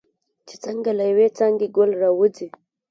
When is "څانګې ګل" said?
1.37-1.91